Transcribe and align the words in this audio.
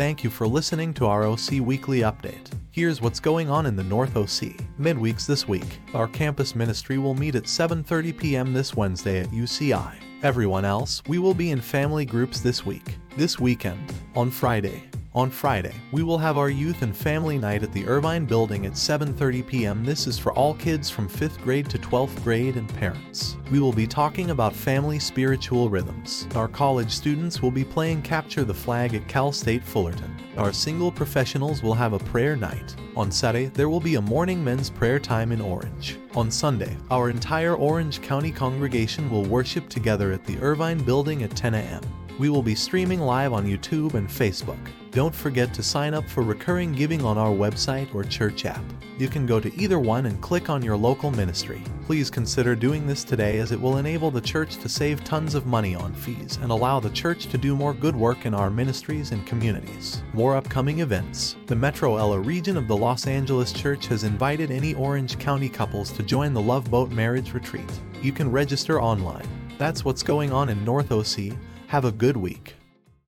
Thank 0.00 0.24
you 0.24 0.30
for 0.30 0.48
listening 0.48 0.94
to 0.94 1.04
our 1.04 1.26
OC 1.26 1.60
Weekly 1.60 1.98
Update. 1.98 2.48
Here's 2.70 3.02
what's 3.02 3.20
going 3.20 3.50
on 3.50 3.66
in 3.66 3.76
the 3.76 3.84
North 3.84 4.16
OC. 4.16 4.56
Midweeks 4.80 5.26
this 5.26 5.46
week, 5.46 5.78
our 5.92 6.08
campus 6.08 6.54
ministry 6.54 6.96
will 6.96 7.12
meet 7.12 7.34
at 7.34 7.42
7:30 7.42 8.16
p.m. 8.16 8.54
this 8.54 8.74
Wednesday 8.74 9.20
at 9.20 9.28
UCI. 9.28 9.96
Everyone 10.22 10.64
else, 10.64 11.02
we 11.06 11.18
will 11.18 11.34
be 11.34 11.50
in 11.50 11.60
family 11.60 12.06
groups 12.06 12.40
this 12.40 12.64
week. 12.64 12.96
This 13.18 13.38
weekend, 13.38 13.92
on 14.16 14.30
Friday, 14.30 14.84
on 15.12 15.28
Friday, 15.28 15.74
we 15.90 16.04
will 16.04 16.18
have 16.18 16.38
our 16.38 16.50
youth 16.50 16.82
and 16.82 16.96
family 16.96 17.36
night 17.36 17.64
at 17.64 17.72
the 17.72 17.86
Irvine 17.86 18.24
Building 18.24 18.66
at 18.66 18.74
7:30 18.74 19.44
p.m. 19.46 19.84
This 19.84 20.06
is 20.06 20.18
for 20.18 20.32
all 20.34 20.54
kids 20.54 20.88
from 20.88 21.08
5th 21.08 21.42
grade 21.42 21.68
to 21.70 21.78
12th 21.78 22.22
grade 22.22 22.56
and 22.56 22.72
parents. 22.74 23.36
We 23.50 23.58
will 23.58 23.72
be 23.72 23.88
talking 23.88 24.30
about 24.30 24.54
family 24.54 25.00
spiritual 25.00 25.68
rhythms. 25.68 26.28
Our 26.36 26.46
college 26.46 26.92
students 26.92 27.42
will 27.42 27.50
be 27.50 27.64
playing 27.64 28.02
Capture 28.02 28.44
the 28.44 28.54
Flag 28.54 28.94
at 28.94 29.08
Cal 29.08 29.32
State 29.32 29.64
Fullerton. 29.64 30.14
Our 30.36 30.52
single 30.52 30.92
professionals 30.92 31.62
will 31.62 31.74
have 31.74 31.92
a 31.92 31.98
prayer 31.98 32.36
night. 32.36 32.76
On 32.96 33.10
Saturday, 33.10 33.46
there 33.46 33.68
will 33.68 33.80
be 33.80 33.96
a 33.96 34.00
morning 34.00 34.44
men's 34.44 34.70
prayer 34.70 35.00
time 35.00 35.32
in 35.32 35.40
Orange. 35.40 35.98
On 36.14 36.30
Sunday, 36.30 36.76
our 36.90 37.10
entire 37.10 37.56
Orange 37.56 38.00
County 38.00 38.30
congregation 38.30 39.10
will 39.10 39.24
worship 39.24 39.68
together 39.68 40.12
at 40.12 40.24
the 40.24 40.38
Irvine 40.38 40.78
Building 40.78 41.24
at 41.24 41.34
10 41.34 41.54
a.m. 41.54 41.82
We 42.20 42.28
will 42.28 42.42
be 42.42 42.54
streaming 42.54 43.00
live 43.00 43.32
on 43.32 43.46
YouTube 43.46 43.94
and 43.94 44.06
Facebook. 44.06 44.58
Don't 44.90 45.14
forget 45.14 45.54
to 45.54 45.62
sign 45.62 45.94
up 45.94 46.06
for 46.06 46.22
recurring 46.22 46.70
giving 46.74 47.02
on 47.02 47.16
our 47.16 47.30
website 47.30 47.94
or 47.94 48.04
church 48.04 48.44
app. 48.44 48.62
You 48.98 49.08
can 49.08 49.24
go 49.24 49.40
to 49.40 49.58
either 49.58 49.78
one 49.78 50.04
and 50.04 50.20
click 50.20 50.50
on 50.50 50.60
your 50.60 50.76
local 50.76 51.10
ministry. 51.10 51.62
Please 51.86 52.10
consider 52.10 52.54
doing 52.54 52.86
this 52.86 53.04
today 53.04 53.38
as 53.38 53.52
it 53.52 53.60
will 53.60 53.78
enable 53.78 54.10
the 54.10 54.20
church 54.20 54.58
to 54.58 54.68
save 54.68 55.02
tons 55.02 55.34
of 55.34 55.46
money 55.46 55.74
on 55.74 55.94
fees 55.94 56.38
and 56.42 56.52
allow 56.52 56.78
the 56.78 56.90
church 56.90 57.24
to 57.28 57.38
do 57.38 57.56
more 57.56 57.72
good 57.72 57.96
work 57.96 58.26
in 58.26 58.34
our 58.34 58.50
ministries 58.50 59.12
and 59.12 59.26
communities. 59.26 60.02
More 60.12 60.36
upcoming 60.36 60.80
events. 60.80 61.36
The 61.46 61.56
Metro 61.56 61.94
LA 61.94 62.16
region 62.16 62.58
of 62.58 62.68
the 62.68 62.76
Los 62.76 63.06
Angeles 63.06 63.50
Church 63.50 63.86
has 63.86 64.04
invited 64.04 64.50
any 64.50 64.74
Orange 64.74 65.18
County 65.18 65.48
couples 65.48 65.90
to 65.92 66.02
join 66.02 66.34
the 66.34 66.42
Love 66.42 66.70
Boat 66.70 66.90
Marriage 66.90 67.32
Retreat. 67.32 67.80
You 68.02 68.12
can 68.12 68.30
register 68.30 68.78
online. 68.78 69.26
That's 69.56 69.86
what's 69.86 70.02
going 70.02 70.32
on 70.34 70.50
in 70.50 70.62
North 70.66 70.92
OC. 70.92 71.34
Have 71.70 71.84
a 71.84 71.92
good 71.92 72.16
week. 72.16 72.59